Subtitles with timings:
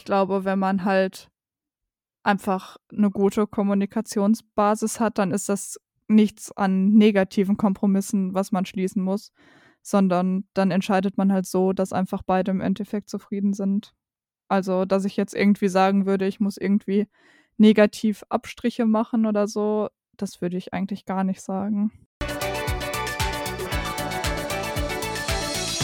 [0.00, 1.28] Ich glaube, wenn man halt
[2.22, 9.02] einfach eine gute Kommunikationsbasis hat, dann ist das nichts an negativen Kompromissen, was man schließen
[9.02, 9.30] muss,
[9.82, 13.92] sondern dann entscheidet man halt so, dass einfach beide im Endeffekt zufrieden sind.
[14.48, 17.06] Also, dass ich jetzt irgendwie sagen würde, ich muss irgendwie
[17.58, 21.92] negativ Abstriche machen oder so, das würde ich eigentlich gar nicht sagen.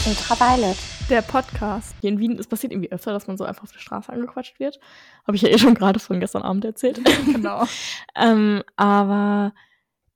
[0.07, 0.96] Ultraviolet.
[1.09, 1.95] Der Podcast.
[2.01, 4.59] Hier in Wien, es passiert irgendwie öfter, dass man so einfach auf der Straße angequatscht
[4.59, 4.81] wird.
[5.25, 7.01] Habe ich ja eh schon gerade von gestern Abend erzählt.
[7.33, 7.65] genau.
[8.17, 9.55] ähm, aber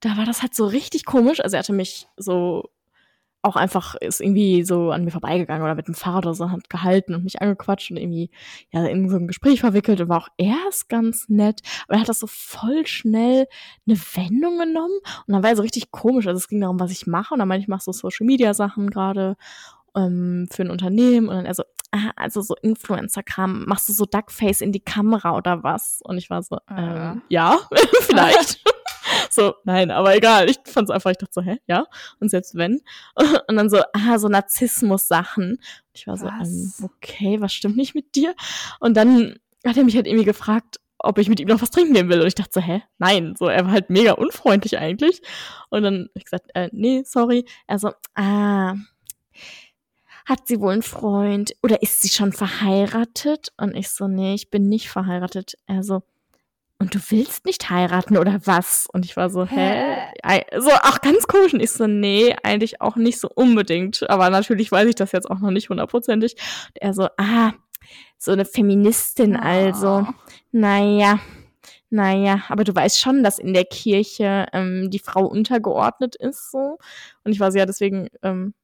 [0.00, 1.38] da war das halt so richtig komisch.
[1.40, 2.70] Also er hatte mich so
[3.42, 6.68] auch einfach ist irgendwie so an mir vorbeigegangen oder mit dem Fahrrad oder so hat
[6.68, 8.30] gehalten und mich angequatscht und irgendwie
[8.70, 12.08] ja in so ein Gespräch verwickelt und war auch erst ganz nett, aber er hat
[12.08, 13.46] das so voll schnell
[13.86, 16.92] eine Wendung genommen und dann war er so richtig komisch, also es ging darum, was
[16.92, 19.36] ich mache und dann meinte ich, mache so Social Media Sachen gerade
[19.96, 24.06] ähm, für ein Unternehmen und dann er so, ah, also so Influencer-Kram, machst du so
[24.06, 26.00] Duckface in die Kamera oder was?
[26.04, 26.74] Und ich war so, äh.
[26.76, 27.58] ähm, ja,
[28.02, 28.62] vielleicht.
[29.30, 30.48] so, nein, aber egal.
[30.50, 31.86] Ich fand's einfach, ich dachte so, hä, ja?
[32.20, 32.80] Und selbst wenn.
[33.48, 35.58] Und dann so, ah, so Narzissmus-Sachen.
[35.92, 38.34] Ich war so, ähm, okay, was stimmt nicht mit dir?
[38.78, 41.94] Und dann hat er mich halt irgendwie gefragt, ob ich mit ihm noch was trinken
[41.94, 42.20] gehen will.
[42.20, 42.82] Und ich dachte so, hä?
[42.98, 43.34] Nein.
[43.38, 45.22] So, er war halt mega unfreundlich eigentlich.
[45.70, 47.46] Und dann ich gesagt, äh, nee, sorry.
[47.66, 48.74] Er so, ah,
[50.26, 53.48] hat sie wohl einen Freund oder ist sie schon verheiratet?
[53.56, 55.54] Und ich so, nee, ich bin nicht verheiratet.
[55.66, 56.02] Er so,
[56.80, 58.88] und du willst nicht heiraten oder was?
[58.90, 59.96] Und ich war so, hä?
[60.24, 60.44] hä?
[60.58, 61.52] So, ach, ganz komisch.
[61.52, 64.08] Und ich so, nee, eigentlich auch nicht so unbedingt.
[64.08, 66.36] Aber natürlich weiß ich das jetzt auch noch nicht hundertprozentig.
[66.68, 67.52] Und er so, ah,
[68.16, 69.40] so eine Feministin oh.
[69.42, 70.06] also.
[70.52, 71.20] Naja,
[71.90, 76.78] naja, aber du weißt schon, dass in der Kirche ähm, die Frau untergeordnet ist, so.
[77.24, 78.54] Und ich war so, ja, deswegen ähm,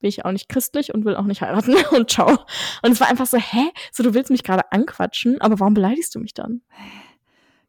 [0.00, 2.38] bin ich auch nicht christlich und will auch nicht heiraten und ciao.
[2.82, 3.70] Und es war einfach so, hä?
[3.92, 6.62] So, du willst mich gerade anquatschen, aber warum beleidigst du mich dann?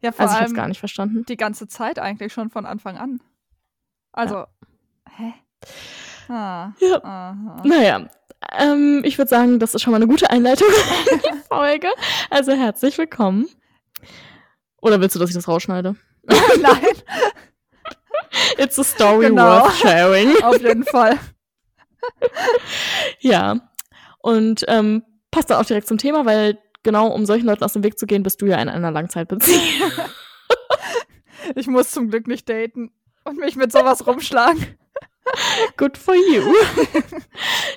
[0.02, 1.26] Ja, vor also ich allem gar nicht verstanden.
[1.28, 3.20] Die ganze Zeit eigentlich schon von Anfang an.
[4.12, 4.48] Also, ja.
[5.18, 5.34] hä?
[6.30, 7.04] Ah, ja.
[7.04, 7.62] Aha.
[7.64, 8.10] Naja,
[8.58, 10.68] ähm, ich würde sagen, das ist schon mal eine gute Einleitung
[11.12, 11.88] in die Folge.
[12.30, 13.48] Also herzlich willkommen.
[14.82, 15.96] Oder willst du, dass ich das rausschneide?
[16.62, 16.86] Nein.
[18.58, 19.64] It's a story genau.
[19.64, 20.44] worth sharing.
[20.44, 21.18] Auf jeden Fall.
[23.20, 23.70] ja.
[24.20, 27.84] Und ähm, passt dann auch direkt zum Thema, weil genau um solchen Leuten aus dem
[27.84, 29.92] Weg zu gehen, bist du ja in einer Langzeitbeziehung.
[31.56, 32.92] ich muss zum Glück nicht daten
[33.24, 34.78] und mich mit sowas rumschlagen.
[35.78, 36.54] Good for you.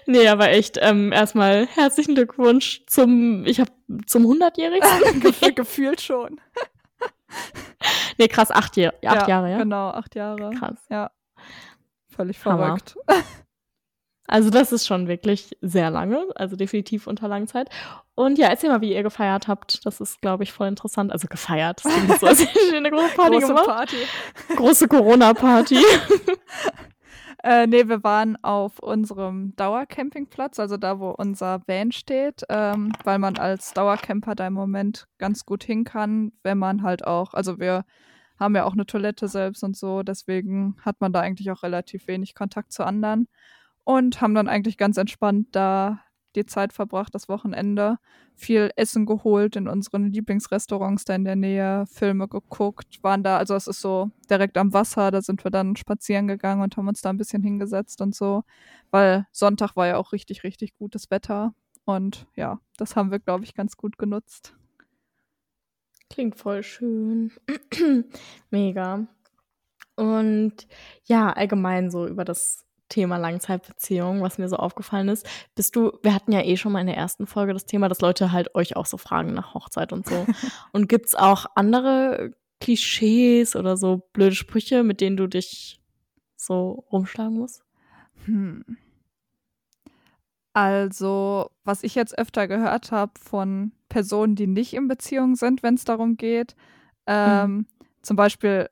[0.07, 3.69] nee, aber echt, ähm, erstmal herzlichen Glückwunsch zum, ich hab,
[4.07, 5.21] zum 100-Jährigen.
[5.21, 6.41] Ge gefühlt schon.
[8.19, 9.59] nee, krass, acht, Jahr, acht ja, Jahre, ja?
[9.59, 10.51] Genau, acht Jahre.
[10.51, 10.79] Krass.
[10.89, 11.11] Ja.
[12.09, 12.97] Völlig verrückt.
[14.31, 17.69] Also das ist schon wirklich sehr lange, also definitiv unter Langzeit.
[18.15, 19.85] Und ja, erzähl mal, wie ihr gefeiert habt.
[19.85, 21.11] Das ist, glaube ich, voll interessant.
[21.11, 21.85] Also gefeiert.
[21.85, 23.67] Das klingt so, als hätte eine große Party große gemacht.
[23.67, 23.97] Party.
[24.55, 25.79] Große Corona-Party.
[27.43, 33.19] äh, nee, wir waren auf unserem Dauercampingplatz, also da, wo unser Van steht, ähm, weil
[33.19, 37.59] man als Dauercamper da im Moment ganz gut hin kann, wenn man halt auch, also
[37.59, 37.85] wir
[38.39, 42.07] haben ja auch eine Toilette selbst und so, deswegen hat man da eigentlich auch relativ
[42.07, 43.27] wenig Kontakt zu anderen
[43.85, 46.01] und haben dann eigentlich ganz entspannt da
[46.37, 47.99] die Zeit verbracht, das Wochenende.
[48.35, 53.55] Viel Essen geholt in unseren Lieblingsrestaurants da in der Nähe, Filme geguckt, waren da, also
[53.55, 57.03] es ist so direkt am Wasser, da sind wir dann spazieren gegangen und haben uns
[57.03, 58.45] da ein bisschen hingesetzt und so,
[58.91, 61.55] weil Sonntag war ja auch richtig, richtig gutes Wetter
[61.85, 64.55] und ja, das haben wir, glaube ich, ganz gut genutzt.
[66.09, 67.33] Klingt voll schön.
[68.51, 69.07] Mega.
[69.97, 70.67] Und
[71.05, 75.27] ja, allgemein so über das Thema Langzeitbeziehung, was mir so aufgefallen ist.
[75.55, 78.03] Bist du, wir hatten ja eh schon mal in der ersten Folge das Thema, dass
[78.03, 80.27] Leute halt euch auch so fragen nach Hochzeit und so.
[80.73, 85.81] und gibt's auch andere Klischees oder so blöde Sprüche, mit denen du dich
[86.37, 87.63] so rumschlagen musst?
[88.27, 88.65] Hm.
[90.53, 95.75] Also, was ich jetzt öfter gehört habe von Personen, die nicht in Beziehung sind, wenn
[95.75, 96.57] es darum geht,
[97.07, 97.67] ähm, mhm.
[98.03, 98.69] zum Beispiel,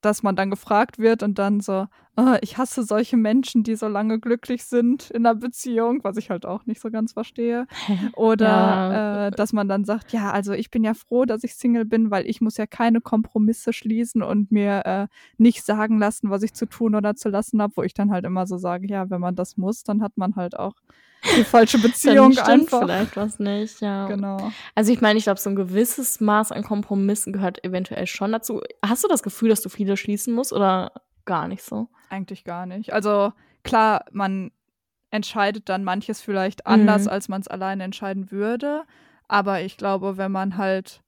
[0.00, 1.86] dass man dann gefragt wird und dann so,
[2.16, 6.30] oh, ich hasse solche Menschen, die so lange glücklich sind in einer Beziehung, was ich
[6.30, 7.66] halt auch nicht so ganz verstehe.
[8.16, 9.26] Oder ja.
[9.26, 12.10] äh, dass man dann sagt, ja, also ich bin ja froh, dass ich Single bin,
[12.10, 15.06] weil ich muss ja keine Kompromisse schließen und mir äh,
[15.36, 18.24] nicht sagen lassen, was ich zu tun oder zu lassen habe, wo ich dann halt
[18.24, 20.74] immer so sage, ja, wenn man das muss, dann hat man halt auch
[21.36, 22.80] die falsche Beziehung dann einfach.
[22.80, 24.06] vielleicht was nicht, ja.
[24.06, 24.50] Genau.
[24.74, 28.62] Also ich meine, ich glaube, so ein gewisses Maß an Kompromissen gehört eventuell schon dazu.
[28.84, 30.92] Hast du das Gefühl, dass du viele schließen musst oder
[31.24, 31.88] gar nicht so?
[32.10, 32.92] Eigentlich gar nicht.
[32.92, 33.32] Also
[33.62, 34.50] klar, man
[35.10, 37.10] entscheidet dann manches vielleicht anders, mhm.
[37.10, 38.84] als man es alleine entscheiden würde.
[39.26, 41.02] Aber ich glaube, wenn man halt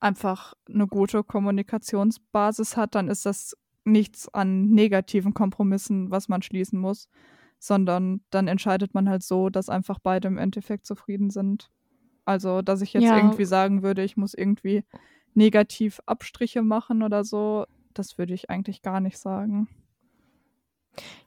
[0.00, 6.78] einfach eine gute Kommunikationsbasis hat, dann ist das nichts an negativen Kompromissen, was man schließen
[6.78, 7.08] muss,
[7.62, 11.70] sondern dann entscheidet man halt so, dass einfach beide im Endeffekt zufrieden sind.
[12.24, 13.16] Also, dass ich jetzt Ja.
[13.16, 14.84] irgendwie sagen würde, ich muss irgendwie
[15.34, 19.68] negativ Abstriche machen oder so, das würde ich eigentlich gar nicht sagen.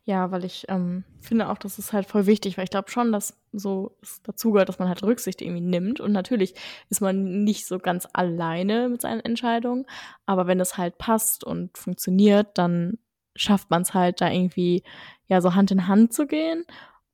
[0.03, 3.11] Ja, weil ich ähm, finde auch, das ist halt voll wichtig, weil ich glaube schon,
[3.11, 5.99] dass so es dazugehört, dass man halt Rücksicht irgendwie nimmt.
[5.99, 6.53] Und natürlich
[6.89, 9.85] ist man nicht so ganz alleine mit seinen Entscheidungen,
[10.27, 12.99] aber wenn es halt passt und funktioniert, dann
[13.35, 14.83] schafft man es halt da irgendwie
[15.27, 16.65] ja so Hand in Hand zu gehen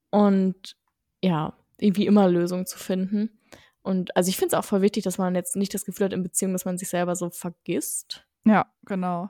[0.10, 0.76] und
[1.24, 3.40] ja, irgendwie immer Lösungen zu finden.
[3.84, 6.14] Und also ich finde es auch voll wichtig, dass man jetzt nicht das Gefühl hat
[6.14, 8.28] in Beziehungen, dass man sich selber so vergisst.
[8.46, 9.30] Ja, genau.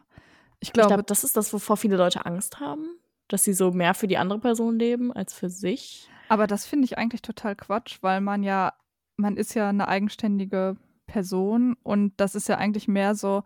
[0.60, 3.00] Ich glaube, glaube, das ist das, wovor viele Leute Angst haben,
[3.30, 6.10] dass sie so mehr für die andere Person leben als für sich.
[6.30, 8.74] aber das finde ich eigentlich total Quatsch, weil man ja,
[9.16, 10.78] man ist ja eine eigenständige
[11.08, 13.44] Person und das ist ja eigentlich mehr so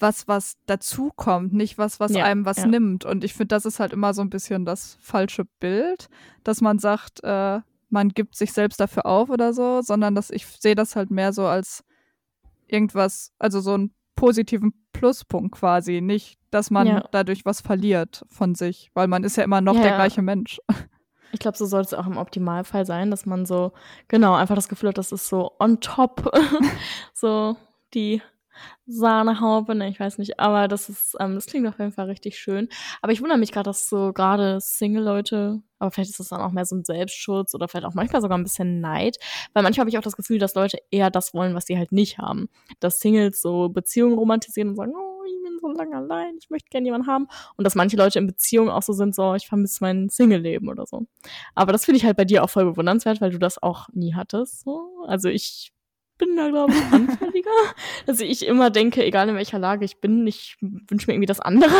[0.00, 2.66] was, was dazukommt, nicht was, was Ja, einem was ja.
[2.66, 3.04] nimmt.
[3.04, 6.08] Und ich finde, das ist halt immer so ein bisschen das falsche Bild,
[6.44, 7.60] dass man sagt, äh,
[7.90, 11.32] man gibt sich selbst dafür auf oder so, sondern dass ich sehe das halt mehr
[11.32, 11.84] so als
[12.66, 17.04] irgendwas, also so einen positiven Pluspunkt quasi, nicht, dass man Ja.
[17.12, 20.60] dadurch was verliert von sich, weil man ist ja immer noch der gleiche Mensch.
[21.30, 23.72] Ich glaube, so soll es auch im Optimalfall sein, dass man so,
[24.08, 26.32] genau, einfach das Gefühl hat, das ist so on top,
[27.12, 27.54] so
[27.92, 28.22] die
[28.86, 32.38] Sahnehaube, ne, ich weiß nicht, aber das ist, ähm, das klingt auf jeden Fall richtig
[32.38, 32.68] schön.
[33.02, 36.52] Aber ich wundere mich gerade, dass so gerade Single-Leute, aber vielleicht ist das dann auch
[36.52, 39.16] mehr so ein Selbstschutz oder vielleicht auch manchmal sogar ein bisschen Neid,
[39.52, 41.92] weil manchmal habe ich auch das Gefühl, dass Leute eher das wollen, was sie halt
[41.92, 42.48] nicht haben.
[42.80, 46.68] Dass Singles so Beziehungen romantisieren und sagen, oh, ich bin so lange allein, ich möchte
[46.70, 47.28] gerne jemanden haben.
[47.56, 50.86] Und dass manche Leute in Beziehungen auch so sind, so, ich vermisse mein Single-Leben oder
[50.86, 51.06] so.
[51.54, 54.14] Aber das finde ich halt bei dir auch voll bewundernswert, weil du das auch nie
[54.14, 54.60] hattest.
[54.60, 55.04] So.
[55.06, 55.72] Also ich
[56.18, 57.50] bin da, glaube ich, anfälliger.
[58.06, 61.40] dass ich immer denke, egal in welcher Lage ich bin, ich wünsche mir irgendwie das
[61.40, 61.70] andere.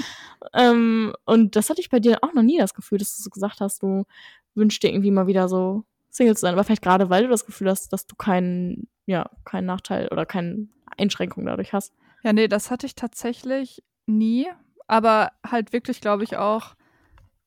[0.54, 3.30] ähm, und das hatte ich bei dir auch noch nie das Gefühl, dass du so
[3.30, 4.04] gesagt hast, du
[4.54, 6.54] wünschst dir irgendwie mal wieder so Single zu sein.
[6.54, 10.26] Aber vielleicht gerade, weil du das Gefühl hast, dass du keinen, ja, keinen Nachteil oder
[10.26, 11.94] keine Einschränkung dadurch hast.
[12.22, 14.46] Ja, nee, das hatte ich tatsächlich nie.
[14.86, 16.74] Aber halt wirklich, glaube ich, auch,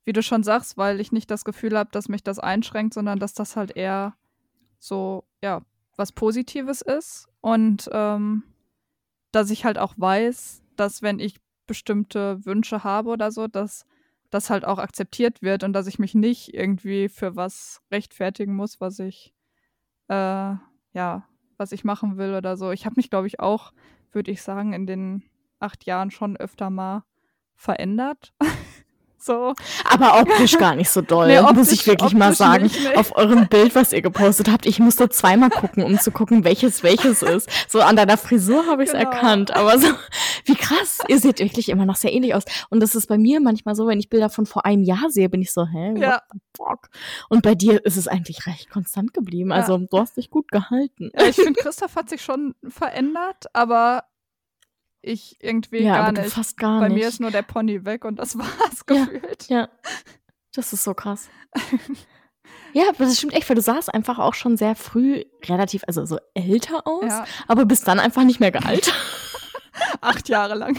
[0.05, 3.19] wie du schon sagst, weil ich nicht das Gefühl habe, dass mich das einschränkt, sondern
[3.19, 4.15] dass das halt eher
[4.79, 5.61] so, ja,
[6.01, 7.29] was Positives ist.
[7.41, 8.43] Und ähm,
[9.31, 13.85] dass ich halt auch weiß, dass wenn ich bestimmte Wünsche habe oder so, dass
[14.31, 18.81] das halt auch akzeptiert wird und dass ich mich nicht irgendwie für was rechtfertigen muss,
[18.81, 19.33] was ich,
[20.07, 20.55] äh,
[20.93, 21.27] ja,
[21.57, 22.71] was ich machen will oder so.
[22.71, 23.71] Ich habe mich, glaube ich, auch
[24.11, 25.23] würde ich sagen, in den
[25.59, 27.03] acht Jahren schon öfter mal
[27.53, 28.33] verändert.
[29.23, 29.53] so.
[29.89, 32.63] Aber optisch gar nicht so doll, Nee, muss ich wirklich mal sagen.
[32.63, 32.95] nicht, nee.
[32.95, 36.83] Auf eurem Bild, was ihr gepostet habt, ich musste zweimal gucken, um zu gucken, welches
[36.83, 37.49] welches ist.
[37.69, 39.09] So an deiner Frisur habe ich es Genau.
[39.11, 39.87] erkannt, aber so,
[40.45, 42.43] wie krass, ihr seht wirklich immer noch sehr ähnlich aus.
[42.69, 45.29] Und das ist bei mir manchmal so, wenn ich Bilder von vor einem Jahr sehe,
[45.29, 46.21] bin ich so, hä, what Ja.
[46.31, 46.89] the fuck?
[47.29, 49.51] Und bei dir ist es eigentlich recht konstant geblieben.
[49.51, 51.11] Also du hast dich gut gehalten.
[51.17, 54.03] Ja, ich finde, Christoph hat sich schon verändert, aber
[55.01, 56.33] ich irgendwie Ja, gar nicht.
[56.33, 56.97] fast gar Bei nicht.
[57.01, 59.05] mir ist nur der Pony weg und das war's Ja.
[59.05, 59.47] gefühlt.
[59.49, 59.69] Ja,
[60.55, 61.29] das ist so krass.
[62.73, 66.05] ja, aber das stimmt echt, weil du sahst einfach auch schon sehr früh relativ, also
[66.05, 68.93] so älter aus, Ja, aber bist dann einfach nicht mehr gealtert.
[70.01, 70.77] acht Jahre lang.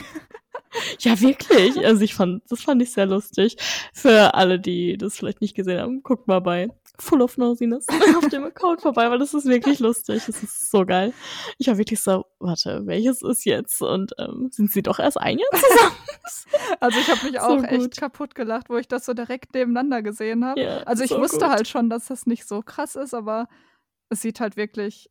[1.05, 1.85] Ja, wirklich.
[1.85, 3.57] Also ich fand, das fand ich sehr lustig.
[3.93, 6.69] Für alle, die das vielleicht nicht gesehen haben, guckt mal bei
[6.99, 10.23] Full of Nosiness auf dem Account vorbei, weil das ist wirklich lustig.
[10.27, 11.13] Das ist so geil.
[11.59, 13.81] Ich war wirklich so, warte, welches ist jetzt?
[13.83, 15.93] Und ähm, sind sie doch erst ein Jahr zusammen?
[16.81, 17.65] Also ich habe mich So auch gut.
[17.71, 20.61] echt kaputt gelacht, wo ich das so direkt nebeneinander gesehen habe.
[20.61, 21.49] Ja, Also ich so wusste gut.
[21.49, 23.49] halt schon, dass das nicht so krass ist, aber
[24.09, 25.11] es sieht halt wirklich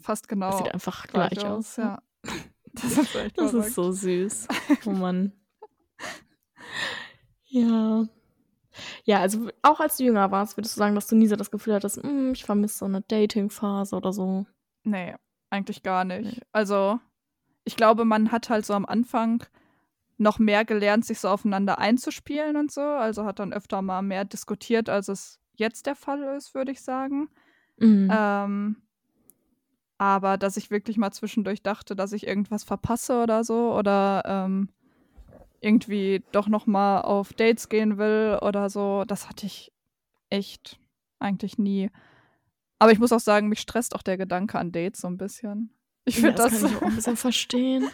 [0.00, 1.58] fast genau Das sieht einfach gleich, gleich, aus.
[1.58, 1.76] aus.
[1.76, 1.98] Ja.
[2.82, 3.68] Das ist echt Das verrückt.
[3.68, 4.48] ist so süß.
[4.86, 5.32] Oh Mann.
[7.46, 8.06] Ja.
[9.04, 11.50] Ja, also auch als du jünger warst, würdest du sagen, dass du nie so das
[11.50, 14.46] Gefühl hattest, "Mm, ich vermisse so eine Dating-Phase oder so.
[14.84, 15.16] Nee,
[15.50, 16.40] eigentlich gar nicht.
[16.52, 17.00] Also,
[17.64, 19.44] ich glaube, man hat halt so am Anfang
[20.18, 22.80] noch mehr gelernt, sich so aufeinander einzuspielen und so.
[22.82, 26.82] Also hat dann öfter mal mehr diskutiert, als es jetzt der Fall ist, würde ich
[26.82, 27.28] sagen.
[27.78, 28.08] Mhm.
[28.12, 28.76] Ähm,
[30.00, 34.70] aber dass ich wirklich mal zwischendurch dachte, dass ich irgendwas verpasse oder so oder ähm,
[35.60, 39.72] irgendwie doch noch mal auf Dates gehen will oder so, das hatte ich
[40.30, 40.80] echt
[41.18, 41.90] eigentlich nie.
[42.78, 45.74] Aber ich muss auch sagen, mich stresst auch der Gedanke an Dates so ein bisschen.
[46.06, 47.90] Ich Ja, finde das das, kann ich auch ein bisschen verstehen.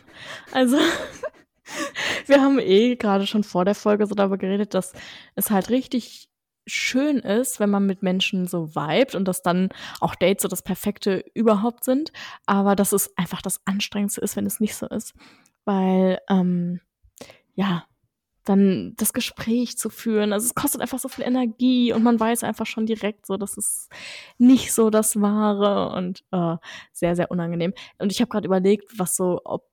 [0.52, 0.78] Also,
[2.26, 4.92] wir haben eh gerade schon vor der Folge so darüber geredet, dass
[5.34, 6.28] es halt richtig
[6.66, 9.68] schön ist, wenn man mit Menschen so vibet und dass dann
[10.00, 12.12] auch Dates so das Perfekte überhaupt sind,
[12.46, 15.14] aber dass es einfach das Anstrengendste ist, wenn es nicht so ist.
[15.64, 16.80] Weil, ähm,
[17.54, 17.84] ja,
[18.48, 20.32] dann das Gespräch zu führen.
[20.32, 23.56] Also es kostet einfach so viel Energie und man weiß einfach schon direkt so, dass
[23.56, 23.88] es
[24.38, 26.56] nicht so das Wahre und äh,
[26.92, 27.74] sehr, sehr unangenehm.
[27.98, 29.68] Und ich habe gerade überlegt, was so, ob,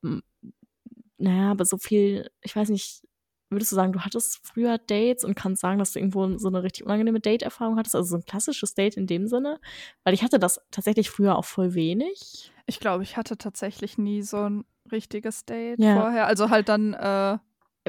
[1.18, 3.02] naja, aber so viel, ich weiß nicht,
[3.50, 6.62] würdest du sagen, du hattest früher Dates und kannst sagen, dass du irgendwo so eine
[6.62, 7.94] richtig unangenehme Date-Erfahrung hattest?
[7.94, 9.60] Also so ein klassisches Date in dem Sinne?
[10.02, 12.52] Weil ich hatte das tatsächlich früher auch voll wenig.
[12.66, 16.00] Ich glaube, ich hatte tatsächlich nie so ein richtiges Date ja.
[16.00, 16.26] vorher.
[16.26, 17.38] Also halt dann äh,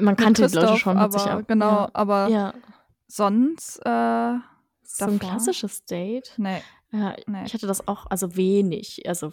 [0.00, 1.90] man kannte die Leute schon, aber sich genau, ja.
[1.94, 2.54] aber ja.
[3.08, 4.34] sonst äh,
[4.82, 6.32] so ein klassisches Date.
[6.36, 6.62] Nee.
[6.92, 7.44] Ja, nee.
[7.44, 9.32] ich hatte das auch, also wenig, also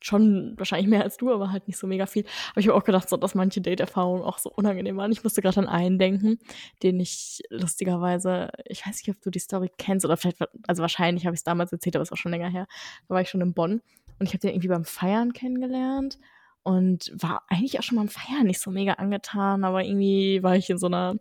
[0.00, 2.24] schon wahrscheinlich mehr als du, aber halt nicht so mega viel.
[2.52, 5.12] Aber ich habe auch gedacht, so, dass manche Date-Erfahrungen auch so unangenehm waren.
[5.12, 6.38] Ich musste gerade an einen denken,
[6.82, 11.26] den ich lustigerweise, ich weiß nicht, ob du die Story kennst oder vielleicht, also wahrscheinlich
[11.26, 12.66] habe ich es damals erzählt, aber es auch schon länger her.
[13.08, 13.80] Da war ich schon in Bonn
[14.18, 16.18] und ich habe den irgendwie beim Feiern kennengelernt
[16.62, 20.68] und war eigentlich auch schon am Feiern nicht so mega angetan, aber irgendwie war ich
[20.70, 21.16] in so einer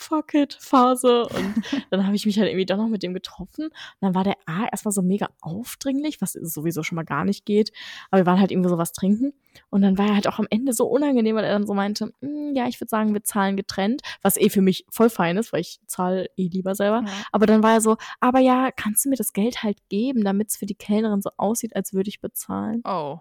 [0.00, 1.54] Fuck it Phase und
[1.90, 4.36] dann habe ich mich halt irgendwie doch noch mit dem getroffen und dann war der
[4.46, 7.72] A erstmal so mega aufdringlich, was sowieso schon mal gar nicht geht,
[8.10, 9.32] aber wir waren halt irgendwie so was trinken
[9.70, 12.12] und dann war er halt auch am Ende so unangenehm, weil er dann so meinte,
[12.20, 15.52] hm, ja, ich würde sagen, wir zahlen getrennt, was eh für mich voll fein ist,
[15.52, 17.12] weil ich zahle eh lieber selber, ja.
[17.32, 20.50] aber dann war er so, aber ja, kannst du mir das Geld halt geben, damit
[20.50, 22.82] es für die Kellnerin so aussieht, als würde ich bezahlen.
[22.84, 23.18] Oh.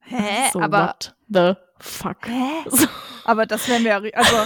[0.00, 0.50] Hä?
[0.52, 2.26] So, aber what the fuck?
[2.26, 2.64] Hä?
[3.24, 4.36] Aber das wäre mir, also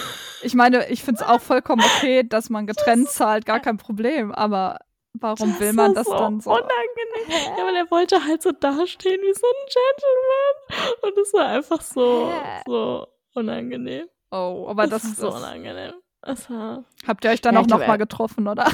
[0.42, 4.32] ich meine, ich finde es auch vollkommen okay, dass man getrennt zahlt, gar kein Problem.
[4.32, 4.78] Aber
[5.14, 6.50] warum will man das so dann so?
[6.50, 7.26] Unangenehm.
[7.26, 7.50] Hä?
[7.58, 9.66] Ja, weil er wollte halt so dastehen wie so ein
[10.66, 11.02] Gentleman.
[11.02, 12.32] Und es war einfach so,
[12.66, 14.08] so unangenehm.
[14.30, 15.92] Oh, aber das, das ist so unangenehm.
[16.22, 16.84] War...
[17.06, 18.70] Habt ihr euch dann ja, auch noch mal getroffen, oder?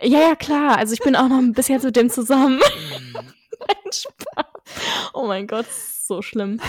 [0.00, 0.76] Ja, ja, klar.
[0.76, 2.60] Also ich bin auch noch ein bisschen mit dem zusammen.
[3.92, 4.46] Spaß.
[5.12, 6.60] Oh mein Gott, so schlimm.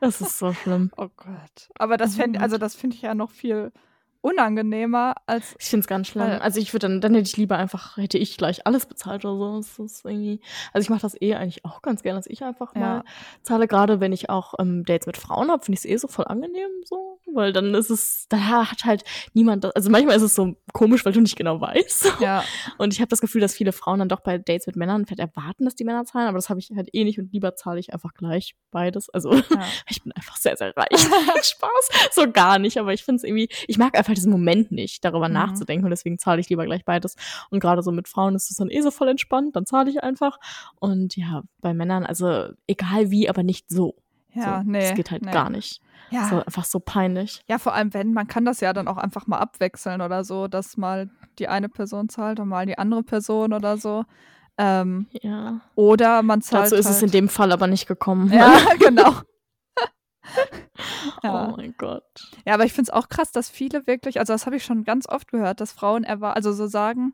[0.00, 0.90] Das ist so schlimm.
[0.96, 1.70] Oh Gott.
[1.78, 3.72] Aber das fände, also das finde ich ja noch viel
[4.20, 5.54] unangenehmer als.
[5.58, 6.24] Ich finde es ganz schlimm.
[6.40, 9.62] Also ich würde dann, dann hätte ich lieber einfach, hätte ich gleich alles bezahlt oder
[9.62, 9.84] so.
[9.84, 10.40] Das ist irgendwie,
[10.72, 12.80] also ich mache das eh eigentlich auch ganz gerne, dass ich einfach ja.
[12.80, 13.04] mal
[13.42, 13.68] zahle.
[13.68, 16.26] Gerade wenn ich auch ähm, Dates mit Frauen habe, finde ich es eh so voll
[16.26, 17.20] angenehm so.
[17.32, 21.12] Weil dann ist es, da hat halt niemand, also manchmal ist es so komisch, weil
[21.12, 22.06] du nicht genau weißt.
[22.20, 22.42] Ja.
[22.78, 25.20] Und ich habe das Gefühl, dass viele Frauen dann doch bei Dates mit Männern vielleicht
[25.20, 27.78] erwarten, dass die Männer zahlen, aber das habe ich halt eh nicht und lieber zahle
[27.78, 29.08] ich einfach gleich beides.
[29.10, 29.42] Also ja.
[29.88, 30.88] ich bin einfach sehr, sehr reich.
[31.42, 32.10] Spaß.
[32.12, 35.28] So gar nicht, aber ich finde es irgendwie, ich mag einfach diesen Moment nicht, darüber
[35.28, 35.34] mhm.
[35.34, 37.16] nachzudenken und deswegen zahle ich lieber gleich beides.
[37.50, 40.02] Und gerade so mit Frauen ist es dann eh so voll entspannt, dann zahle ich
[40.02, 40.38] einfach.
[40.78, 43.94] Und ja, bei Männern, also egal wie, aber nicht so.
[44.34, 44.80] Ja, so, nee.
[44.80, 45.32] Das geht halt nee.
[45.32, 45.80] gar nicht.
[46.10, 46.28] Ja.
[46.28, 47.42] So, einfach so peinlich.
[47.48, 50.48] Ja, vor allem wenn, man kann das ja dann auch einfach mal abwechseln oder so,
[50.48, 54.04] dass mal die eine Person zahlt und mal die andere Person oder so.
[54.56, 55.60] Ähm, ja.
[55.74, 56.66] Oder man zahlt.
[56.66, 58.32] Dazu ist halt es in dem Fall aber nicht gekommen.
[58.32, 59.14] Ja, genau.
[61.22, 61.48] Ja.
[61.48, 62.30] Oh mein Gott.
[62.46, 64.84] Ja, aber ich finde es auch krass, dass viele wirklich, also das habe ich schon
[64.84, 67.12] ganz oft gehört, dass Frauen erwarten, also so sagen,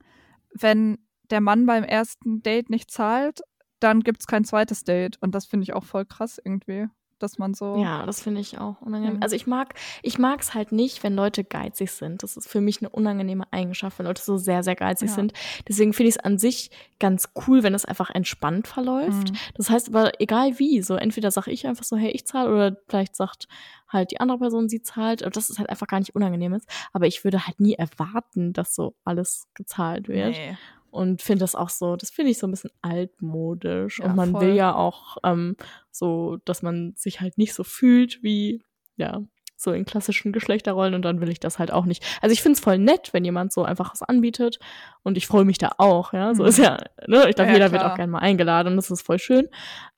[0.53, 0.99] wenn
[1.31, 3.41] der Mann beim ersten Date nicht zahlt,
[3.81, 5.19] dann gibt es kein zweites Date.
[5.21, 6.89] Und das finde ich auch voll krass irgendwie
[7.25, 7.77] dass man so.
[7.79, 9.17] Ja, das finde ich auch unangenehm.
[9.17, 9.23] Ja.
[9.23, 12.23] Also ich mag, ich mag es halt nicht, wenn Leute geizig sind.
[12.23, 15.15] Das ist für mich eine unangenehme Eigenschaft, wenn Leute so sehr, sehr geizig ja.
[15.15, 15.33] sind.
[15.67, 19.31] Deswegen finde ich es an sich ganz cool, wenn es einfach entspannt verläuft.
[19.31, 19.37] Mhm.
[19.55, 22.77] Das heißt aber, egal wie, so entweder sage ich einfach so, hey, ich zahle, oder
[22.89, 23.49] vielleicht sagt
[23.89, 25.23] halt die andere Person, sie zahlt.
[25.23, 26.69] Und das ist halt einfach gar nicht unangenehm ist.
[26.93, 30.37] Aber ich würde halt nie erwarten, dass so alles gezahlt wird.
[30.37, 30.57] Nee
[30.95, 33.99] und finde das auch so, das finde ich so ein bisschen altmodisch.
[33.99, 34.41] Ja, und man voll.
[34.43, 35.57] will ja auch ähm,
[35.91, 38.63] so, dass man sich halt nicht so fühlt wie,
[38.97, 39.23] ja,
[39.57, 42.05] so in klassischen Geschlechterrollen und dann will ich das halt auch nicht.
[42.21, 44.59] Also ich finde es voll nett, wenn jemand so einfach was anbietet
[45.03, 46.35] und ich freue mich da auch, ja.
[46.35, 46.49] So Mhm.
[46.49, 47.29] ist ja, ne?
[47.29, 47.93] Ich glaube, Ja, jeder wird klar.
[47.93, 49.49] auch gerne mal eingeladen und das ist voll schön.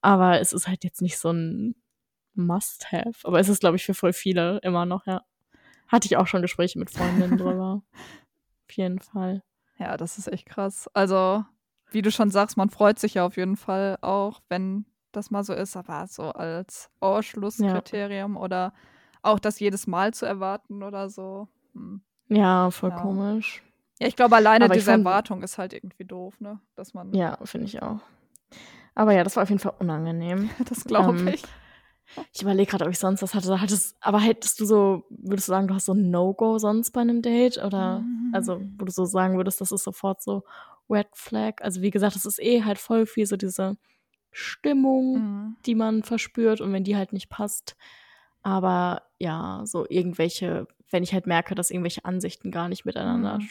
[0.03, 1.75] Aber es ist halt jetzt nicht so ein
[2.35, 3.17] Must-Have.
[3.25, 5.23] Aber es ist, glaube ich, für voll viele immer noch, ja.
[5.89, 7.83] Hatte ich auch schon Gespräche mit Freundinnen drüber.
[8.69, 9.43] Auf jeden Fall.
[9.79, 10.89] Ja, das ist echt krass.
[10.95, 11.45] Also,
[11.91, 15.45] wie du schon sagst, man freut sich ja auf jeden Fall auch, wenn das mal
[15.45, 18.73] so ist, aber so als Ausschlusskriterium oder
[19.23, 21.49] auch das jedes Mal zu erwarten oder so.
[21.75, 22.01] Hm.
[22.29, 23.01] Ja, voll Ja.
[23.01, 23.63] komisch.
[23.99, 26.61] Ja, ich glaube, alleine Aber diese fand- Erwartung ist halt irgendwie doof, ne?
[26.75, 27.13] Dass man.
[27.15, 28.01] Ja, finde ich auch.
[28.95, 30.51] Aber ja, das war auf jeden Fall unangenehm.
[30.69, 31.43] Das glaube Ähm, ich.
[32.33, 33.61] Ich überlege gerade, ob ich sonst was hatte.
[33.61, 37.01] Hattest, aber hättest du so, würdest du sagen, du hast so ein No-Go sonst bei
[37.01, 37.59] einem Date?
[37.59, 38.31] Oder, Mhm.
[38.33, 40.45] also, wo du so sagen würdest, das ist sofort so
[40.89, 41.55] Red Flag?
[41.63, 43.77] Also, wie gesagt, es ist eh halt voll viel so diese
[44.33, 45.57] Stimmung, Mhm.
[45.67, 47.77] die man verspürt und wenn die halt nicht passt.
[48.43, 53.49] Aber ja, so irgendwelche, wenn ich halt merke, dass irgendwelche Ansichten gar nicht miteinander Mhm.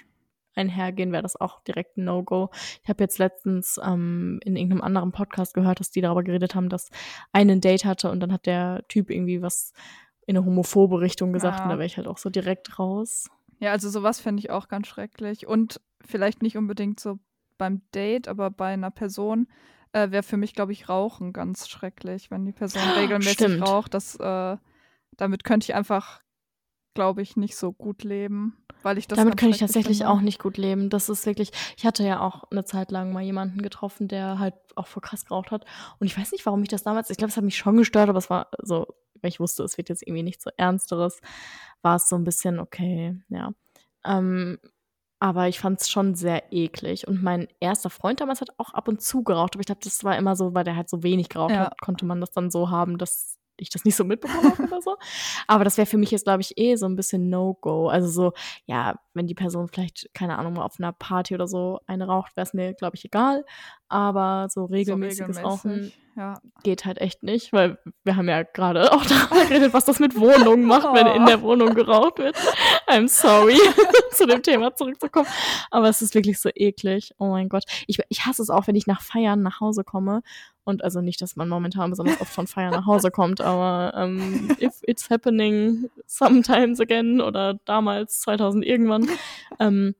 [0.55, 2.49] Einhergehen, wäre das auch direkt ein No-Go.
[2.83, 6.69] Ich habe jetzt letztens ähm, in irgendeinem anderen Podcast gehört, dass die darüber geredet haben,
[6.69, 6.89] dass
[7.31, 9.73] einen Date hatte und dann hat der Typ irgendwie was
[10.27, 11.63] in eine homophobe Richtung gesagt Ja.
[11.65, 13.29] und da wäre ich halt auch so direkt raus.
[13.59, 15.47] Ja, also sowas finde ich auch ganz schrecklich.
[15.47, 17.19] Und vielleicht nicht unbedingt so
[17.57, 19.47] beim Date, aber bei einer Person
[19.93, 23.61] äh, wäre für mich, glaube ich, Rauchen ganz schrecklich, wenn die Person regelmäßig Stimmt.
[23.67, 23.93] raucht.
[23.93, 24.57] Das, äh,
[25.15, 26.21] damit könnte ich einfach,
[26.95, 30.11] glaube ich, nicht so gut leben, weil ich das Damit kann ich tatsächlich finde.
[30.11, 30.89] auch nicht gut leben.
[30.89, 34.55] Das ist wirklich, ich hatte ja auch eine Zeit lang mal jemanden getroffen, der halt
[34.75, 35.65] auch voll krass geraucht hat.
[35.99, 38.09] Und ich weiß nicht, warum ich das damals, ich glaube, es hat mich schon gestört,
[38.09, 38.87] aber es war so,
[39.21, 41.19] weil ich wusste, es wird jetzt irgendwie nichts so Ernsteres,
[41.83, 43.51] war es so ein bisschen okay, ja.
[44.03, 44.57] Ähm,
[45.19, 47.07] aber ich fand es schon sehr eklig.
[47.07, 50.03] Und mein erster Freund damals hat auch ab und zu geraucht, aber ich glaube, das
[50.03, 51.65] war immer so, weil der halt so wenig geraucht Ja.
[51.65, 54.81] hat, konnte man das dann so haben, dass ich das nicht so mitbekommen habe oder
[54.81, 54.97] so.
[55.47, 57.87] Aber das wäre für mich jetzt, glaube ich, eh so ein bisschen No-Go.
[57.87, 58.33] Also so,
[58.65, 62.35] ja, wenn die Person vielleicht, keine Ahnung, mal auf einer Party oder so eine raucht,
[62.35, 63.45] wäre es mir, glaube ich, egal.
[63.87, 66.39] Aber so So regelmäßiges Rauchen regelmäßig, Ja.
[66.63, 70.17] geht halt echt nicht, weil wir haben ja gerade auch darüber geredet, was das mit
[70.17, 72.37] Wohnungen macht, wenn in der Wohnung geraucht wird.
[72.87, 73.57] I'm sorry,
[74.11, 75.27] zu dem Thema zurückzukommen.
[75.71, 77.13] Aber es ist wirklich so eklig.
[77.17, 77.63] Oh mein Gott.
[77.87, 80.21] Ich, ich hasse es auch, wenn ich nach Feiern nach Hause komme.
[80.63, 84.55] Und also nicht, dass man momentan besonders oft von Feiern nach Hause kommt, aber ähm,
[84.59, 89.07] if it's happening sometimes again oder damals 2000 irgendwann.
[89.59, 89.93] Ähm,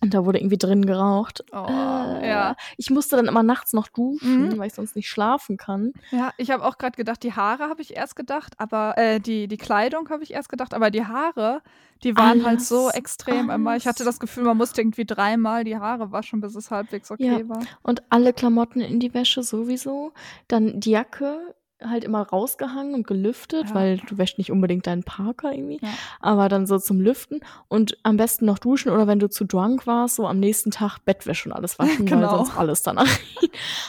[0.00, 1.44] und da wurde irgendwie drin geraucht.
[1.52, 2.56] Oh, Äh, ja.
[2.76, 4.58] Ich musste dann immer nachts noch duschen, Mhm.
[4.58, 5.92] weil ich sonst nicht schlafen kann.
[6.10, 9.48] Ja, ich habe auch gerade gedacht, die Haare habe ich erst gedacht, aber äh, die,
[9.48, 11.62] die Kleidung habe ich erst gedacht, aber die Haare,
[12.02, 13.76] die waren halt so Alles, extrem immer.
[13.76, 14.16] Ich hatte alles.
[14.16, 17.48] das Gefühl, man musste irgendwie dreimal die Haare waschen, bis es halbwegs okay Ja.
[17.48, 17.60] war.
[17.82, 20.12] Und alle Klamotten in die Wäsche sowieso.
[20.48, 21.54] Dann die Jacke
[21.88, 23.74] halt immer rausgehangen und gelüftet, Ja.
[23.74, 25.78] weil du wäschst nicht unbedingt deinen Parker irgendwie.
[25.82, 25.88] Ja.
[26.20, 29.86] Aber dann so zum Lüften und am besten noch duschen oder wenn du zu drunk
[29.86, 32.36] warst, so am nächsten Tag Bettwäsche und alles waschen, weil Genau.
[32.36, 33.06] sonst alles danach.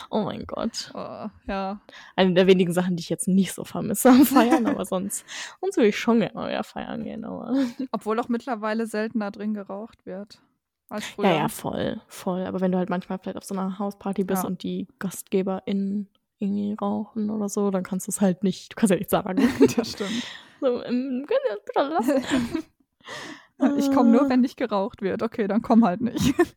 [0.10, 0.92] oh mein Gott.
[0.94, 1.80] Oh, ja.
[2.16, 5.26] Eine der wenigen Sachen, die ich jetzt nicht so vermisse am Feiern, aber sonst,
[5.62, 7.26] sonst würde ich schon gerne wieder feiern gehen.
[7.26, 7.54] Aber
[7.92, 10.42] Obwohl auch mittlerweile seltener drin geraucht wird
[10.90, 11.26] als früher.
[11.30, 12.46] Ja, ja, voll, voll.
[12.46, 14.48] Aber wenn du halt manchmal vielleicht auf so einer Hausparty bist Ja.
[14.50, 16.08] und die GastgeberInnen
[16.40, 19.38] irgendwie rauchen oder so, dann kannst du es halt nicht, du kannst ja nicht sagen.
[19.78, 20.24] das stimmt.
[20.62, 22.64] so, ähm, könnt ihr das bitte lassen?
[23.78, 25.24] Ich komme nur, wenn nicht geraucht wird.
[25.24, 26.34] Okay, dann komm halt nicht.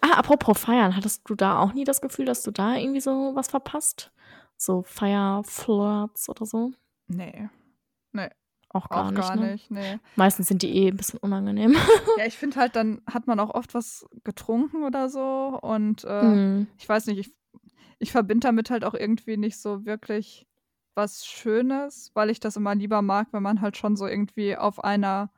[0.00, 3.32] Ah, apropos Feiern, hattest du da auch nie das Gefühl, dass du da irgendwie so
[3.34, 4.10] was verpasst?
[4.56, 6.72] So Feierflirts oder so?
[7.08, 7.50] Nee,
[8.70, 9.52] Auch gar auch nicht, gar ne?
[9.52, 9.70] nicht.
[9.70, 9.98] Nee.
[10.16, 11.76] Meistens sind die eh ein bisschen unangenehm.
[12.18, 16.22] Ja, ich finde halt, dann hat man auch oft was getrunken oder so und äh,
[16.22, 16.66] Hm.
[16.78, 17.32] ich weiß nicht, ich,
[18.04, 20.46] ich verbinde damit halt auch irgendwie nicht so wirklich
[20.94, 24.84] was Schönes, weil ich das immer lieber mag, wenn man halt schon so irgendwie auf
[24.84, 25.32] einer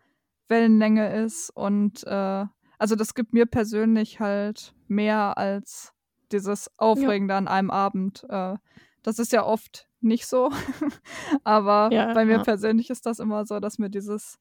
[0.49, 2.45] Wellenlänge ist und äh,
[2.79, 5.95] also das gibt mir persönlich halt mehr als
[6.33, 8.27] dieses Aufregende an einem Abend.
[8.29, 8.57] Äh,
[9.03, 10.51] das ist ja oft nicht so,
[11.45, 12.43] aber Ja, bei mir ja.
[12.43, 14.39] persönlich ist das immer so, dass mir dieses,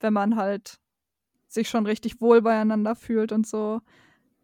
[0.00, 0.78] wenn man halt
[1.48, 3.80] sich schon richtig wohl beieinander fühlt und so,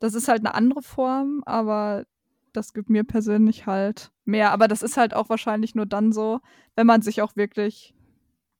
[0.00, 2.04] das ist halt eine andere Form, aber
[2.52, 4.52] das gibt mir persönlich halt mehr.
[4.52, 6.40] Aber das ist halt auch wahrscheinlich nur dann so,
[6.76, 7.94] wenn man sich auch wirklich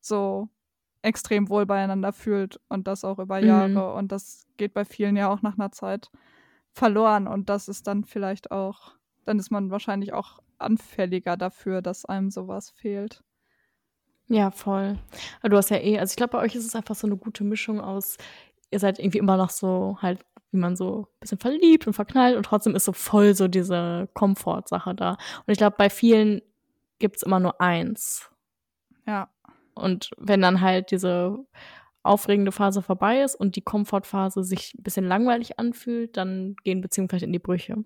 [0.01, 0.49] so
[1.03, 3.47] extrem wohl beieinander fühlt und das auch über Mhm.
[3.47, 3.95] Jahre.
[3.95, 6.11] Und das geht bei vielen ja auch nach einer Zeit
[6.73, 7.27] verloren.
[7.27, 12.31] Und das ist dann vielleicht auch, dann ist man wahrscheinlich auch anfälliger dafür, dass einem
[12.31, 13.23] sowas fehlt.
[14.27, 14.99] Ja, voll.
[15.43, 17.45] Du hast ja eh, also ich glaube, bei euch ist es einfach so eine gute
[17.45, 18.19] Mischung aus,
[18.71, 22.37] ihr seid irgendwie immer noch so halt, wie man so ein bisschen verliebt und verknallt
[22.37, 25.11] und trotzdem ist so voll so diese Komfortsache da.
[25.11, 26.41] Und ich glaube, bei vielen
[26.99, 28.31] gibt's immer nur eins.
[29.07, 29.29] Ja.
[29.75, 31.39] Und wenn dann halt diese
[32.03, 37.09] aufregende Phase vorbei ist und die Komfortphase sich ein bisschen langweilig anfühlt, dann gehen Beziehungen
[37.09, 37.85] vielleicht in die Brüche.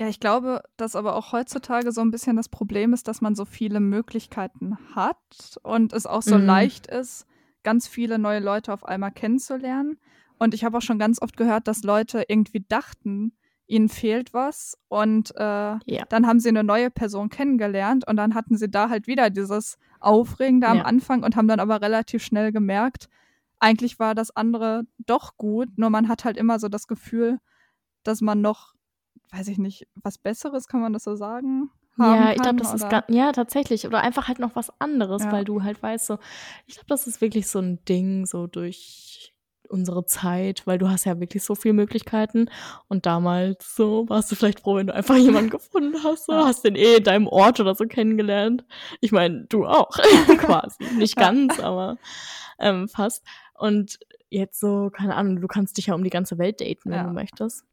[0.00, 3.34] Ja, ich glaube, dass aber auch heutzutage so ein bisschen das Problem ist, dass man
[3.34, 5.16] so viele Möglichkeiten hat
[5.62, 6.46] und es auch so Mhm.
[6.46, 7.26] leicht ist,
[7.62, 9.98] ganz viele neue Leute auf einmal kennenzulernen.
[10.42, 13.32] Und ich habe auch schon ganz oft gehört, dass Leute irgendwie dachten,
[13.68, 15.42] ihnen fehlt was und äh,
[15.86, 16.04] Ja.
[16.08, 19.78] dann haben sie eine neue Person kennengelernt und dann hatten sie da halt wieder dieses
[20.00, 20.82] Aufregende am Ja.
[20.84, 23.08] Anfang und haben dann aber relativ schnell gemerkt,
[23.60, 27.38] eigentlich war das andere doch gut, nur man hat halt immer so das Gefühl,
[28.02, 28.74] dass man noch,
[29.30, 31.70] weiß ich nicht, was Besseres, kann man das so sagen?
[31.98, 35.22] Ja, ich glaube, das ist oder- gar, ja tatsächlich oder einfach halt noch was anderes,
[35.24, 35.30] Ja.
[35.32, 36.18] weil du halt weißt so,
[36.66, 39.21] ich glaube, das ist wirklich so ein Ding so durch
[39.72, 42.48] unsere Zeit, weil du hast ja wirklich so viele Möglichkeiten
[42.88, 46.44] und damals so warst du vielleicht froh, wenn du einfach jemanden gefunden hast, so Ja.
[46.46, 48.64] hast den eh in deinem Ort oder so kennengelernt.
[49.00, 49.90] Ich meine, du auch
[50.38, 51.96] quasi, nicht ganz, aber
[52.58, 53.98] ähm, fast und
[54.30, 57.04] jetzt so, keine Ahnung, du kannst dich ja um die ganze Welt daten, wenn Ja.
[57.04, 57.64] du möchtest.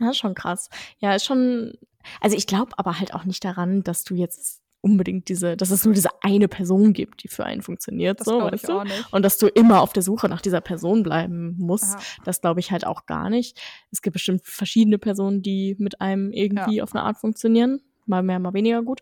[0.00, 0.70] Das ist schon krass.
[0.98, 1.72] Ja, ist schon.
[2.20, 5.84] Also ich glaube aber halt auch nicht daran, dass du jetzt unbedingt diese, dass es
[5.84, 8.82] nur diese eine Person gibt, die für einen funktioniert, Das so, weißt du?
[9.10, 11.94] Und dass du immer auf der Suche nach dieser Person bleiben musst.
[11.94, 12.22] Ja.
[12.24, 13.60] Das glaube ich halt auch gar nicht.
[13.90, 17.80] Es gibt bestimmt verschiedene Personen, die mit einem irgendwie auf eine Art funktionieren.
[18.06, 19.00] Mal mehr, mal weniger gut.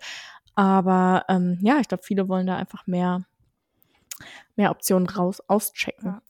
[0.55, 3.25] Aber ähm, ja, ich glaube, viele wollen da einfach mehr,
[4.57, 6.07] mehr Optionen raus auschecken.
[6.07, 6.23] Ja.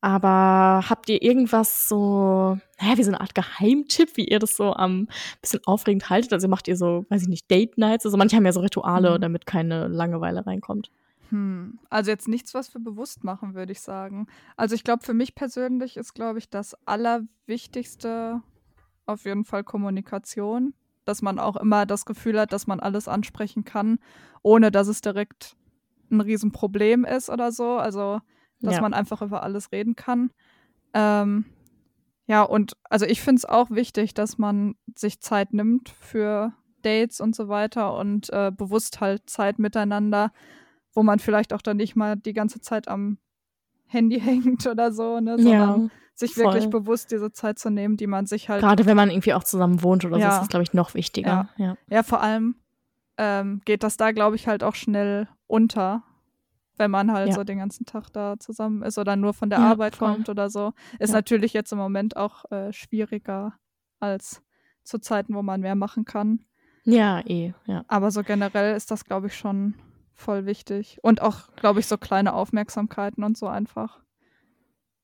[0.00, 4.72] Aber habt ihr irgendwas so, naja, wie so eine Art Geheimtipp, wie ihr das so
[4.72, 5.08] am
[5.40, 6.32] bisschen aufregend haltet?
[6.32, 8.06] Also macht ihr so, weiß ich nicht, Date Nights?
[8.06, 9.20] Also manche haben ja so Rituale, Mhm.
[9.22, 10.90] damit keine Langeweile reinkommt.
[11.30, 11.78] Hm.
[11.90, 14.28] Also jetzt nichts, was wir bewusst machen, würde ich sagen.
[14.56, 18.42] Also ich glaube, für mich persönlich ist, glaube ich, das Allerwichtigste
[19.06, 20.74] auf jeden Fall Kommunikation.
[21.04, 23.98] Dass man auch immer das Gefühl hat, dass man alles ansprechen kann,
[24.42, 25.56] ohne dass es direkt
[26.10, 27.78] ein Riesenproblem ist oder so.
[27.78, 28.20] Also,
[28.60, 28.80] dass Ja.
[28.80, 30.30] man einfach über alles reden kann.
[30.94, 31.44] Ähm,
[32.26, 37.20] ja, und also ich finde es auch wichtig, dass man sich Zeit nimmt für Dates
[37.20, 40.32] und so weiter und äh, bewusst halt Zeit miteinander,
[40.94, 43.18] wo man vielleicht auch dann nicht mal die ganze Zeit am
[43.86, 46.44] Handy hängt oder so, ne, sondern Ja, sich voll.
[46.44, 49.44] wirklich bewusst diese Zeit zu nehmen, die man sich halt gerade wenn man irgendwie auch
[49.44, 50.28] zusammen wohnt oder so, Ja.
[50.28, 51.48] ist das, glaube ich, noch wichtiger.
[51.56, 51.76] Ja.
[51.88, 52.56] Ja, vor allem
[53.16, 56.02] ähm, geht das da, glaube ich, halt auch schnell unter,
[56.78, 57.34] wenn man halt Ja.
[57.34, 60.08] so den ganzen Tag da zusammen ist oder nur von der Ja, Arbeit voll.
[60.12, 60.72] kommt oder so.
[60.98, 61.16] Ist Ja.
[61.16, 63.54] natürlich jetzt im Moment auch äh, schwieriger
[64.00, 64.42] als
[64.84, 66.44] zu Zeiten, wo man mehr machen kann.
[66.84, 67.84] ja, eh, ja.
[67.88, 69.74] Aber so generell ist das, glaube ich, schon
[70.14, 70.98] voll wichtig.
[71.02, 74.00] Und auch, glaube ich, so kleine Aufmerksamkeiten und so einfach.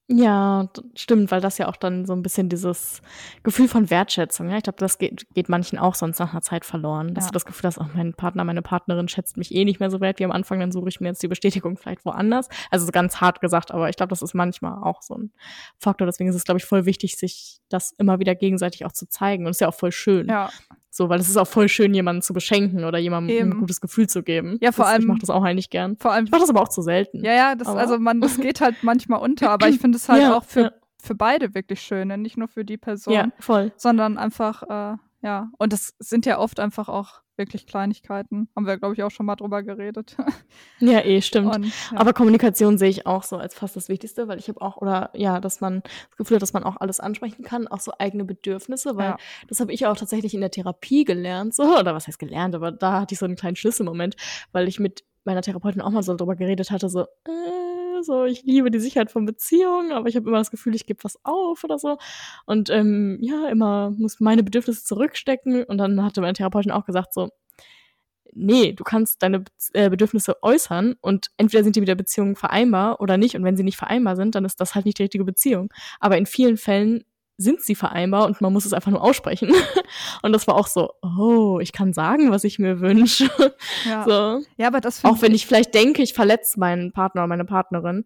[0.06, 3.00] Ja, stimmt, weil das ja auch dann so ein bisschen dieses
[3.42, 6.66] Gefühl von Wertschätzung, ja, ich glaube, das geht, geht manchen auch sonst nach einer Zeit
[6.66, 7.28] verloren, dass Ja.
[7.30, 10.02] du das Gefühl hast, auch mein Partner, meine Partnerin schätzt mich eh nicht mehr so
[10.02, 12.50] wert wie am Anfang, dann suche ich mir jetzt die Bestätigung vielleicht woanders.
[12.70, 15.32] Also so ganz hart gesagt, aber ich glaube, das ist manchmal auch so ein
[15.78, 16.04] Faktor.
[16.06, 19.46] Deswegen ist es, glaube ich, voll wichtig, sich das immer wieder gegenseitig auch zu zeigen.
[19.46, 20.28] Und es ist ja auch voll schön.
[20.28, 20.50] Ja,
[20.96, 23.50] So, weil es ist auch voll schön, jemanden zu beschenken oder jemandem Eben.
[23.52, 24.58] ein gutes Gefühl zu geben.
[24.60, 25.96] Ja, vor das, Ich allem- mache das auch eigentlich gern.
[25.96, 27.24] vor allem Ich mache das aber auch zu selten.
[27.24, 30.08] Ja, ja, das, Aber- also man, das geht halt manchmal unter, aber ich finde es
[30.08, 30.70] halt Ja, auch für, ja.
[31.02, 32.16] für beide wirklich schön, ne?
[32.16, 33.72] nicht nur für die Person, Ja, voll.
[33.76, 38.48] sondern einfach, äh, ja, und das sind ja oft einfach auch wirklich Kleinigkeiten.
[38.54, 40.16] Haben wir, glaube ich, auch schon mal drüber geredet.
[40.80, 41.54] Ja, eh, stimmt.
[41.54, 41.70] Und, ja.
[41.96, 45.10] Aber Kommunikation sehe ich auch so als fast das Wichtigste, weil ich habe auch, oder
[45.14, 48.24] ja, dass man das Gefühl hat, dass man auch alles ansprechen kann, auch so eigene
[48.24, 49.16] Bedürfnisse, weil Ja.
[49.48, 52.70] das habe ich auch tatsächlich in der Therapie gelernt, so, oder was heißt gelernt, aber
[52.72, 54.16] da hatte ich so einen kleinen Schlüsselmoment,
[54.52, 57.73] weil ich mit meiner Therapeutin auch mal so darüber geredet hatte, so, äh,
[58.04, 61.02] so, ich liebe die Sicherheit von Beziehungen, aber ich habe immer das Gefühl, ich gebe
[61.04, 61.98] was auf oder so.
[62.46, 65.64] Und ähm, ja, immer muss meine Bedürfnisse zurückstecken.
[65.64, 67.30] Und dann hatte meine Therapeutin auch gesagt, so,
[68.34, 73.00] nee, du kannst deine äh, Bedürfnisse äußern und entweder sind die mit der Beziehung vereinbar
[73.00, 73.36] oder nicht.
[73.36, 75.72] Und wenn sie nicht vereinbar sind, dann ist das halt nicht die richtige Beziehung.
[76.00, 77.04] Aber in vielen Fällen
[77.36, 79.52] sind sie vereinbar und man muss es einfach nur aussprechen.
[80.22, 83.28] und das war auch so, oh, ich kann sagen, was ich mir wünsche.
[83.84, 84.04] ja.
[84.04, 84.44] so.
[84.56, 88.04] ja, aber das Auch wenn ich vielleicht denke, ich verletze meinen Partner oder meine Partnerin.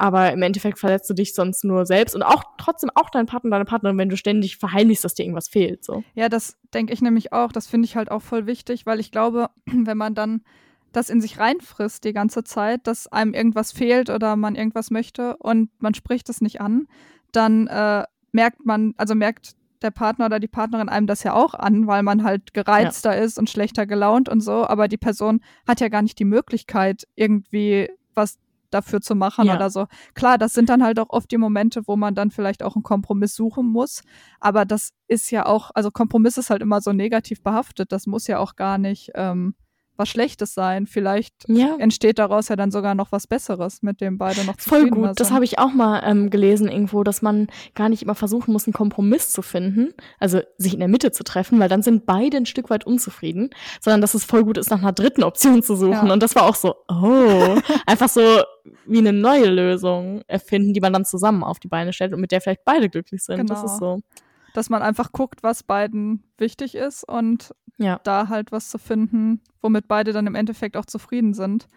[0.00, 3.50] Aber im Endeffekt verletzt du dich sonst nur selbst und auch trotzdem auch deinen Partner,
[3.50, 5.84] deine Partnerin, wenn du ständig verheimlichst, dass dir irgendwas fehlt.
[5.84, 6.04] So.
[6.14, 7.50] Ja, das denke ich nämlich auch.
[7.50, 10.42] Das finde ich halt auch voll wichtig, weil ich glaube, wenn man dann
[10.92, 15.36] das in sich reinfrisst die ganze Zeit, dass einem irgendwas fehlt oder man irgendwas möchte
[15.38, 16.86] und man spricht es nicht an,
[17.32, 21.54] dann äh, merkt man, also merkt der Partner oder die Partnerin einem das ja auch
[21.54, 25.80] an, weil man halt gereizter ist und schlechter gelaunt und so, aber die Person hat
[25.80, 28.38] ja gar nicht die Möglichkeit, irgendwie was
[28.70, 29.54] dafür zu machen Ja.
[29.54, 29.86] oder so.
[30.14, 32.82] Klar, das sind dann halt auch oft die Momente, wo man dann vielleicht auch einen
[32.82, 34.02] Kompromiss suchen muss,
[34.40, 37.92] aber das ist ja auch, also Kompromiss ist halt immer so negativ behaftet.
[37.92, 39.54] Das muss ja auch gar nicht ähm,
[39.98, 40.86] was Schlechtes sein.
[40.86, 41.76] Vielleicht Ja.
[41.78, 45.20] entsteht daraus ja dann sogar noch was Besseres, mit dem beide noch Voll zufriedener gut.
[45.20, 45.34] Das sind.
[45.34, 48.72] habe ich auch mal ähm, gelesen irgendwo, dass man gar nicht immer versuchen muss, einen
[48.74, 52.46] Kompromiss zu finden, also sich in der Mitte zu treffen, weil dann sind beide ein
[52.46, 56.06] Stück weit unzufrieden, sondern dass es voll gut ist, nach einer dritten Option zu suchen.
[56.06, 56.12] Ja.
[56.12, 57.56] Und das war auch so, oh,
[57.86, 58.20] einfach so
[58.86, 62.32] wie eine neue Lösung erfinden, die man dann zusammen auf die Beine stellt und mit
[62.32, 63.48] der vielleicht beide glücklich sind.
[63.50, 63.72] Das Genau.
[63.72, 64.00] ist so.
[64.54, 68.00] Dass man einfach guckt, was beiden wichtig ist und Ja.
[68.04, 71.68] da halt was zu finden, womit beide dann im Endeffekt auch zufrieden sind.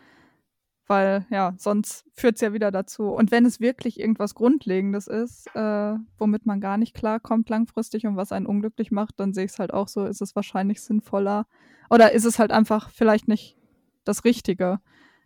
[0.87, 3.03] Weil, ja, sonst führt es ja wieder dazu.
[3.09, 8.17] Und wenn es wirklich irgendwas Grundlegendes ist, äh, womit man gar nicht klarkommt langfristig und
[8.17, 11.45] was einen unglücklich macht, dann sehe ich es halt auch so, ist es wahrscheinlich sinnvoller.
[11.89, 13.55] Oder ist es halt einfach vielleicht nicht
[14.03, 14.79] das Richtige.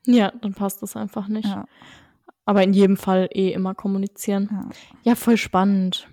[0.05, 1.47] Ja, dann passt das einfach nicht.
[1.47, 1.65] Ja,
[2.45, 4.49] Aber in jedem Fall eh immer kommunizieren.
[4.51, 4.69] ja.
[5.03, 6.07] Ja, voll spannend.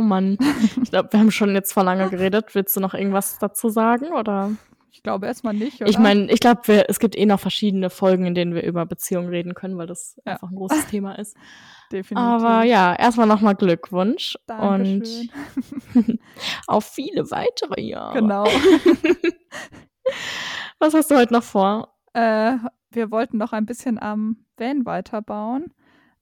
[0.00, 0.36] Oh Mann.
[0.82, 2.54] Ich glaube, wir haben schon jetzt vor lange geredet.
[2.54, 4.12] Willst du noch irgendwas dazu sagen?
[4.12, 4.52] Oder?
[4.92, 5.88] Ich glaube erstmal nicht, oder?
[5.90, 9.28] Ich meine, ich glaube, es gibt eh noch verschiedene Folgen, in denen wir über Beziehungen
[9.28, 10.32] reden können, weil das Ja.
[10.32, 11.36] einfach ein großes Thema ist.
[11.92, 12.18] Definitiv.
[12.18, 15.30] Aber ja, erstmal nochmal Glückwunsch Dankeschön.
[15.94, 16.18] und
[16.66, 18.18] auf viele weitere Jahre.
[18.20, 18.44] Genau.
[20.78, 21.94] Was hast du heute noch vor?
[22.14, 22.56] äh,
[22.92, 25.72] wir wollten noch ein bisschen am Van weiterbauen.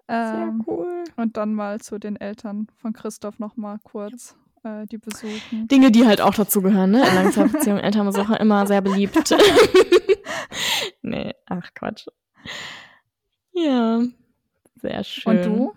[0.09, 1.05] Sehr Ähm, cool.
[1.17, 5.69] und dann mal zu den Eltern von Christoph noch mal kurz äh, die besuchen.
[5.69, 7.07] Dinge, die halt auch dazu gehören, ne?
[7.07, 9.17] In Langzeitbeziehungen, Elternbesuche immer sehr beliebt.
[11.03, 12.07] nee, ach Quatsch.
[13.53, 14.03] Ja,
[14.77, 15.37] sehr schön.
[15.39, 15.73] Und du?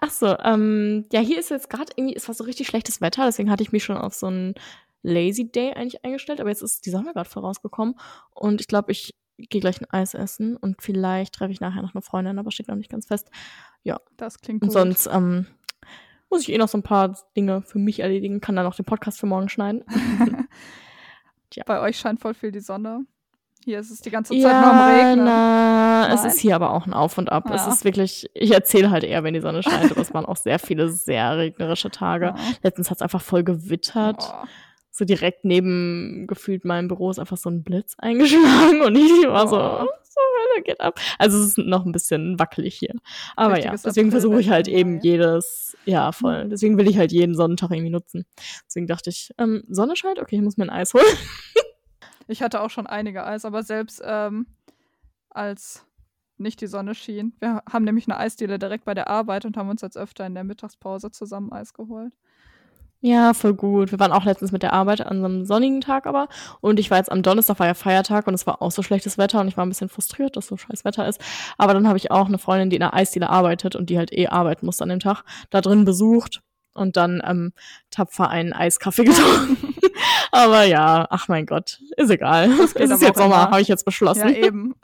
[0.00, 3.24] Ach so, ähm, ja, hier ist jetzt gerade irgendwie, es war so richtig schlechtes Wetter,
[3.26, 4.54] deswegen hatte ich mich schon auf so einen
[5.02, 7.94] Lazy Day eigentlich eingestellt, aber jetzt ist die Sonne gerade vorausgekommen
[8.34, 11.94] und ich glaube, ich gehe gleich ein Eis essen und vielleicht treffe ich nachher noch
[11.94, 13.30] eine Freundin, aber steht noch nicht ganz fest.
[14.16, 14.72] Das klingt Und gut.
[14.78, 15.46] sonst ähm,
[16.30, 18.84] muss ich eh noch so ein paar Dinge für mich erledigen, kann dann noch den
[18.86, 19.84] Podcast für morgen schneiden.
[21.50, 21.62] Tja.
[21.66, 23.04] Bei euch scheint voll viel die Sonne.
[23.64, 25.24] Hier ist es die ganze Zeit nur am Ja, Regnen.
[25.24, 26.30] na, es Nein?
[26.30, 27.50] ist hier aber auch ein Auf und Ab.
[27.52, 27.72] Es Ja.
[27.72, 30.58] ist wirklich, ich erzähle halt eher, wenn die Sonne scheint, aber es waren auch sehr
[30.58, 32.26] viele sehr regnerische Tage.
[32.26, 32.36] Ja.
[32.62, 34.22] Letztens hat es einfach voll gewittert.
[34.32, 34.46] Oh.
[34.96, 39.46] So direkt neben gefühlt meinem Büro ist einfach so ein Blitz eingeschlagen und ich war
[39.46, 39.86] so, Oh.
[40.02, 40.98] so Hölle geht ab.
[41.18, 42.94] Also es ist noch ein bisschen wackelig hier.
[43.36, 45.00] Aber Richtiges ja, deswegen versuche ich halt eben ja.
[45.02, 46.48] jedes, ja voll.
[46.48, 48.24] Deswegen will ich halt jeden Sonnentag irgendwie nutzen.
[48.66, 51.04] Deswegen dachte ich, ähm, Sonne scheint, okay, ich muss mir ein Eis holen.
[52.28, 54.46] Ich hatte auch schon einige Eis, aber selbst ähm,
[55.30, 55.86] als
[56.38, 57.34] nicht die Sonne schien.
[57.38, 60.34] Wir haben nämlich eine Eisdiele direkt bei der Arbeit und haben uns jetzt öfter in
[60.34, 62.12] der Mittagspause zusammen Eis geholt.
[63.00, 63.92] Ja, voll gut.
[63.92, 66.28] Wir waren auch letztens mit der Arbeit an so einem sonnigen Tag aber.
[66.60, 69.18] Und ich war jetzt am Donnerstag, war ja Feiertag und es war auch so schlechtes
[69.18, 71.20] Wetter und ich war ein bisschen frustriert, dass so scheiß Wetter ist.
[71.58, 74.12] Aber dann habe ich auch eine Freundin, die in der Eisdiele arbeitet und die halt
[74.12, 77.52] eh arbeiten musste an dem Tag, da drin besucht und dann ähm,
[77.90, 79.74] tapfer einen Eiskaffee getrunken.
[80.32, 82.50] aber ja, ach mein Gott, ist egal.
[82.50, 84.28] Es ist jetzt Sommer, habe ich jetzt beschlossen.
[84.28, 84.74] Ja, eben.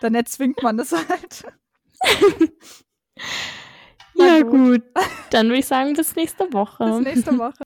[0.00, 1.46] Dann erzwingt man es halt.
[4.18, 4.82] Ja, Na gut.
[5.30, 6.84] Dann würde ich sagen, bis nächste Woche.
[6.84, 7.62] Bis nächste Woche.